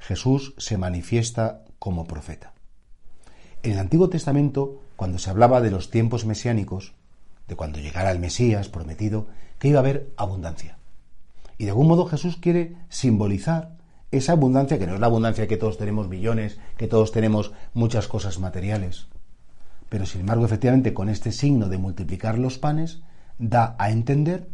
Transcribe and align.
Jesús 0.00 0.54
se 0.58 0.76
manifiesta 0.76 1.64
como 1.78 2.06
profeta. 2.06 2.52
En 3.62 3.72
el 3.72 3.78
Antiguo 3.78 4.08
Testamento, 4.08 4.82
cuando 4.96 5.18
se 5.18 5.30
hablaba 5.30 5.60
de 5.60 5.70
los 5.70 5.90
tiempos 5.90 6.24
mesiánicos, 6.24 6.94
de 7.46 7.54
cuando 7.56 7.78
llegara 7.78 8.10
el 8.10 8.18
Mesías 8.18 8.68
prometido, 8.68 9.28
que 9.58 9.68
iba 9.68 9.78
a 9.78 9.82
haber 9.82 10.12
abundancia. 10.16 10.78
Y 11.58 11.64
de 11.64 11.70
algún 11.70 11.88
modo 11.88 12.06
Jesús 12.06 12.36
quiere 12.36 12.76
simbolizar 12.88 13.76
esa 14.10 14.32
abundancia, 14.32 14.78
que 14.78 14.86
no 14.86 14.94
es 14.94 15.00
la 15.00 15.06
abundancia 15.06 15.46
que 15.46 15.56
todos 15.56 15.78
tenemos 15.78 16.08
millones, 16.08 16.58
que 16.76 16.88
todos 16.88 17.12
tenemos 17.12 17.52
muchas 17.74 18.08
cosas 18.08 18.38
materiales. 18.38 19.06
Pero 19.88 20.06
sin 20.06 20.22
embargo, 20.22 20.44
efectivamente, 20.44 20.94
con 20.94 21.08
este 21.08 21.32
signo 21.32 21.68
de 21.68 21.78
multiplicar 21.78 22.38
los 22.38 22.58
panes, 22.58 23.02
da 23.38 23.76
a 23.78 23.90
entender 23.90 24.48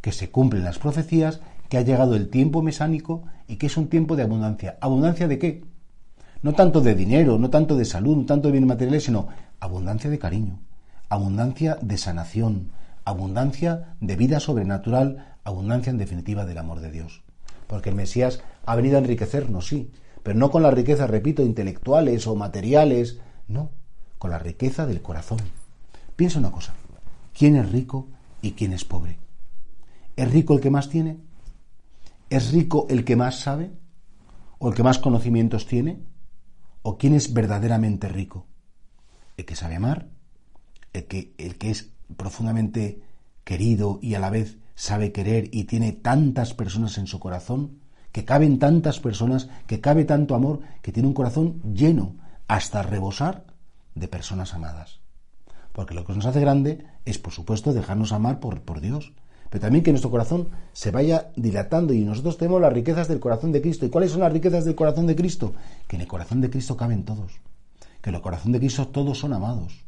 que 0.00 0.12
se 0.12 0.30
cumplen 0.30 0.64
las 0.64 0.78
profecías, 0.78 1.40
que 1.68 1.78
ha 1.78 1.82
llegado 1.82 2.14
el 2.14 2.28
tiempo 2.28 2.62
mesánico 2.62 3.24
y 3.46 3.56
que 3.56 3.66
es 3.66 3.76
un 3.76 3.88
tiempo 3.88 4.16
de 4.16 4.22
abundancia. 4.22 4.78
¿Abundancia 4.80 5.28
de 5.28 5.38
qué? 5.38 5.64
No 6.42 6.52
tanto 6.54 6.80
de 6.80 6.94
dinero, 6.94 7.38
no 7.38 7.50
tanto 7.50 7.76
de 7.76 7.84
salud, 7.84 8.16
no 8.16 8.24
tanto 8.24 8.48
de 8.48 8.52
bienes 8.52 8.68
materiales, 8.68 9.04
sino 9.04 9.28
abundancia 9.60 10.08
de 10.08 10.18
cariño, 10.18 10.60
abundancia 11.08 11.78
de 11.80 11.98
sanación, 11.98 12.70
abundancia 13.04 13.96
de 14.00 14.16
vida 14.16 14.38
sobrenatural, 14.38 15.36
abundancia 15.44 15.90
en 15.90 15.98
definitiva 15.98 16.44
del 16.44 16.58
amor 16.58 16.80
de 16.80 16.90
Dios. 16.90 17.22
Porque 17.66 17.90
el 17.90 17.96
Mesías 17.96 18.40
ha 18.64 18.76
venido 18.76 18.96
a 18.96 19.00
enriquecernos, 19.00 19.66
sí, 19.66 19.90
pero 20.22 20.38
no 20.38 20.50
con 20.50 20.62
las 20.62 20.74
riquezas, 20.74 21.10
repito, 21.10 21.42
intelectuales 21.42 22.26
o 22.26 22.36
materiales, 22.36 23.18
no, 23.46 23.70
con 24.18 24.30
la 24.30 24.38
riqueza 24.38 24.86
del 24.86 25.02
corazón. 25.02 25.38
Piensa 26.16 26.38
una 26.38 26.52
cosa, 26.52 26.74
¿quién 27.36 27.56
es 27.56 27.70
rico 27.70 28.08
y 28.42 28.52
quién 28.52 28.72
es 28.72 28.84
pobre? 28.84 29.18
¿Es 30.16 30.30
rico 30.30 30.54
el 30.54 30.60
que 30.60 30.70
más 30.70 30.88
tiene? 30.88 31.18
¿Es 32.30 32.52
rico 32.52 32.86
el 32.90 33.04
que 33.04 33.16
más 33.16 33.40
sabe? 33.40 33.72
¿O 34.58 34.68
el 34.68 34.74
que 34.74 34.82
más 34.82 34.98
conocimientos 34.98 35.66
tiene? 35.66 36.02
¿O 36.82 36.98
quién 36.98 37.14
es 37.14 37.32
verdaderamente 37.32 38.08
rico? 38.08 38.46
¿El 39.36 39.46
que 39.46 39.56
sabe 39.56 39.76
amar? 39.76 40.08
¿El 40.92 41.06
que, 41.06 41.34
el 41.38 41.56
que 41.56 41.70
es 41.70 41.92
profundamente 42.16 43.02
querido 43.44 43.98
y 44.02 44.14
a 44.14 44.20
la 44.20 44.30
vez 44.30 44.58
sabe 44.74 45.12
querer 45.12 45.48
y 45.52 45.64
tiene 45.64 45.92
tantas 45.92 46.52
personas 46.52 46.98
en 46.98 47.06
su 47.06 47.18
corazón? 47.18 47.80
Que 48.12 48.24
caben 48.24 48.58
tantas 48.58 49.00
personas, 49.00 49.48
que 49.66 49.80
cabe 49.80 50.04
tanto 50.04 50.34
amor, 50.34 50.60
que 50.82 50.92
tiene 50.92 51.08
un 51.08 51.14
corazón 51.14 51.62
lleno 51.72 52.16
hasta 52.46 52.82
rebosar 52.82 53.46
de 53.94 54.08
personas 54.08 54.52
amadas. 54.54 55.00
Porque 55.72 55.94
lo 55.94 56.04
que 56.04 56.14
nos 56.14 56.26
hace 56.26 56.40
grande 56.40 56.84
es, 57.04 57.18
por 57.18 57.32
supuesto, 57.32 57.72
dejarnos 57.72 58.12
amar 58.12 58.40
por, 58.40 58.62
por 58.62 58.80
Dios, 58.80 59.12
pero 59.50 59.60
también 59.60 59.84
que 59.84 59.90
nuestro 59.90 60.10
corazón 60.10 60.48
se 60.72 60.90
vaya 60.90 61.30
dilatando 61.36 61.92
y 61.92 62.00
nosotros 62.00 62.38
tenemos 62.38 62.60
las 62.60 62.72
riquezas 62.72 63.08
del 63.08 63.20
corazón 63.20 63.52
de 63.52 63.62
Cristo. 63.62 63.86
¿Y 63.86 63.90
cuáles 63.90 64.12
son 64.12 64.20
las 64.20 64.32
riquezas 64.32 64.64
del 64.64 64.74
corazón 64.74 65.06
de 65.06 65.16
Cristo? 65.16 65.54
Que 65.86 65.96
en 65.96 66.02
el 66.02 66.08
corazón 66.08 66.40
de 66.40 66.50
Cristo 66.50 66.76
caben 66.76 67.04
todos, 67.04 67.40
que 68.00 68.10
en 68.10 68.16
el 68.16 68.22
corazón 68.22 68.52
de 68.52 68.58
Cristo 68.58 68.88
todos 68.88 69.18
son 69.18 69.32
amados 69.32 69.84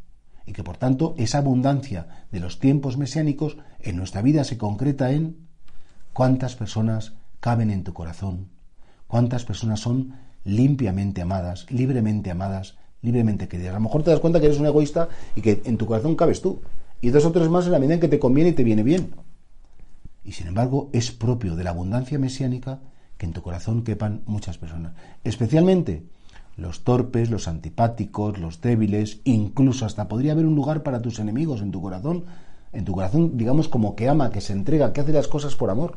y 0.46 0.52
que 0.52 0.64
por 0.64 0.76
tanto 0.76 1.14
esa 1.16 1.38
abundancia 1.38 2.26
de 2.32 2.40
los 2.40 2.58
tiempos 2.58 2.96
mesiánicos 2.96 3.56
en 3.80 3.96
nuestra 3.96 4.22
vida 4.22 4.44
se 4.44 4.58
concreta 4.58 5.12
en 5.12 5.36
cuántas 6.12 6.56
personas 6.56 7.14
caben 7.38 7.70
en 7.70 7.84
tu 7.84 7.92
corazón, 7.92 8.48
cuántas 9.06 9.44
personas 9.44 9.80
son 9.80 10.14
limpiamente 10.44 11.22
amadas, 11.22 11.66
libremente 11.70 12.30
amadas, 12.30 12.76
libremente 13.02 13.48
queridas. 13.48 13.72
A 13.72 13.78
lo 13.78 13.84
mejor 13.84 14.02
te 14.02 14.10
das 14.10 14.20
cuenta 14.20 14.40
que 14.40 14.46
eres 14.46 14.58
un 14.58 14.66
egoísta 14.66 15.08
y 15.36 15.40
que 15.40 15.62
en 15.64 15.78
tu 15.78 15.86
corazón 15.86 16.16
cabes 16.16 16.40
tú 16.40 16.60
y 17.00 17.10
dos 17.10 17.24
o 17.24 17.32
tres 17.32 17.48
más 17.48 17.66
en 17.66 17.72
la 17.72 17.78
medida 17.78 17.94
en 17.94 18.00
que 18.00 18.08
te 18.08 18.18
conviene 18.18 18.50
y 18.50 18.54
te 18.54 18.64
viene 18.64 18.82
bien. 18.82 19.14
Y 20.24 20.32
sin 20.32 20.48
embargo 20.48 20.90
es 20.92 21.12
propio 21.12 21.56
de 21.56 21.64
la 21.64 21.70
abundancia 21.70 22.18
mesiánica 22.18 22.80
que 23.16 23.26
en 23.26 23.32
tu 23.32 23.42
corazón 23.42 23.84
quepan 23.84 24.22
muchas 24.26 24.58
personas. 24.58 24.94
Especialmente 25.24 26.04
los 26.56 26.84
torpes, 26.84 27.30
los 27.30 27.48
antipáticos, 27.48 28.38
los 28.38 28.60
débiles, 28.60 29.20
incluso 29.24 29.86
hasta 29.86 30.08
podría 30.08 30.32
haber 30.32 30.46
un 30.46 30.54
lugar 30.54 30.82
para 30.82 31.00
tus 31.00 31.18
enemigos 31.18 31.62
en 31.62 31.70
tu 31.70 31.80
corazón, 31.80 32.24
en 32.72 32.84
tu 32.84 32.92
corazón, 32.92 33.36
digamos, 33.36 33.68
como 33.68 33.96
que 33.96 34.08
ama, 34.08 34.30
que 34.30 34.40
se 34.40 34.52
entrega, 34.52 34.92
que 34.92 35.00
hace 35.00 35.12
las 35.12 35.28
cosas 35.28 35.54
por 35.54 35.70
amor. 35.70 35.96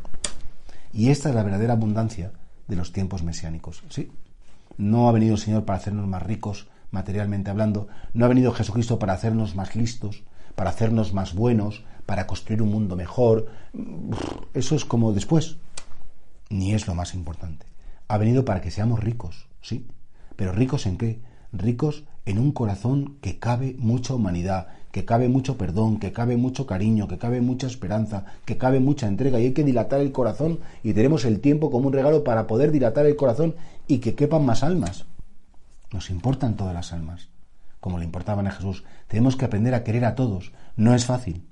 Y 0.94 1.10
esta 1.10 1.30
es 1.30 1.36
la 1.36 1.44
verdadera 1.44 1.74
abundancia 1.74 2.32
de 2.68 2.76
los 2.76 2.92
tiempos 2.94 3.24
mesiánicos. 3.24 3.84
Sí, 3.90 4.12
no 4.78 5.08
ha 5.08 5.12
venido 5.12 5.36
el 5.36 5.40
Señor 5.40 5.66
para 5.66 5.78
hacernos 5.78 6.08
más 6.08 6.24
ricos 6.24 6.68
materialmente 6.92 7.50
hablando, 7.50 7.88
no 8.14 8.26
ha 8.26 8.30
venido 8.30 8.52
Jesucristo 8.52 9.00
para 9.00 9.14
hacernos 9.14 9.56
más 9.56 9.76
listos, 9.76 10.24
para 10.56 10.70
hacernos 10.70 11.14
más 11.14 11.34
buenos, 11.34 11.84
para 12.06 12.28
construir 12.28 12.62
un 12.62 12.72
mundo 12.72 12.96
mejor. 12.96 13.48
Eso 14.54 14.76
es 14.76 14.86
como 14.86 15.14
después. 15.14 15.58
Ni 16.50 16.74
es 16.74 16.88
lo 16.88 16.96
más 16.96 17.14
importante. 17.14 17.66
Ha 18.08 18.18
venido 18.18 18.46
para 18.46 18.62
que 18.62 18.72
seamos 18.72 19.00
ricos, 19.00 19.48
sí. 19.62 19.88
Pero 20.36 20.52
ricos 20.52 20.86
en 20.86 20.98
qué? 20.98 21.22
Ricos 21.52 22.04
en 22.26 22.40
un 22.40 22.52
corazón 22.52 23.18
que 23.22 23.40
cabe 23.40 23.76
mucha 23.78 24.14
humanidad, 24.14 24.68
que 24.92 25.06
cabe 25.06 25.28
mucho 25.30 25.58
perdón, 25.58 26.00
que 26.00 26.12
cabe 26.12 26.38
mucho 26.38 26.66
cariño, 26.66 27.08
que 27.08 27.18
cabe 27.18 27.42
mucha 27.42 27.68
esperanza, 27.68 28.26
que 28.46 28.58
cabe 28.58 28.80
mucha 28.80 29.08
entrega. 29.08 29.40
Y 29.40 29.46
hay 29.46 29.54
que 29.54 29.64
dilatar 29.64 30.00
el 30.00 30.12
corazón 30.12 30.60
y 30.84 30.94
tenemos 30.94 31.26
el 31.26 31.40
tiempo 31.40 31.72
como 31.72 31.88
un 31.88 31.94
regalo 31.94 32.24
para 32.24 32.48
poder 32.48 32.72
dilatar 32.72 33.06
el 33.06 33.16
corazón 33.16 33.56
y 33.88 34.00
que 34.00 34.16
quepan 34.16 34.46
más 34.46 34.64
almas. 34.64 35.06
Nos 35.92 36.10
importan 36.10 36.56
todas 36.56 36.74
las 36.74 36.94
almas, 36.94 37.30
como 37.80 37.98
le 37.98 38.06
importaban 38.06 38.48
a 38.48 38.52
Jesús. 38.52 38.84
Tenemos 39.08 39.36
que 39.36 39.46
aprender 39.46 39.74
a 39.74 39.84
querer 39.84 40.06
a 40.06 40.16
todos. 40.16 40.52
No 40.76 40.96
es 40.96 41.06
fácil, 41.06 41.44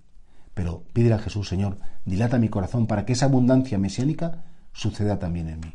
pero 0.53 0.83
pídele 0.93 1.15
a 1.15 1.19
Jesús, 1.19 1.47
Señor, 1.47 1.77
dilata 2.05 2.37
mi 2.37 2.49
corazón 2.49 2.87
para 2.87 3.05
que 3.05 3.13
esa 3.13 3.25
abundancia 3.25 3.77
mesiánica 3.77 4.43
suceda 4.73 5.19
también 5.19 5.49
en 5.49 5.59
mí. 5.59 5.73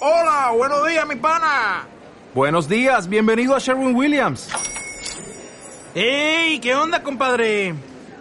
Hola, 0.00 0.52
buenos 0.56 0.88
días, 0.88 1.06
mi 1.06 1.16
pana. 1.16 1.86
Buenos 2.34 2.68
días, 2.68 3.08
bienvenido 3.08 3.54
a 3.54 3.58
Sherwin 3.58 3.94
Williams. 3.94 4.48
¡Ey! 5.94 6.58
¿Qué 6.58 6.74
onda, 6.74 7.02
compadre? 7.02 7.74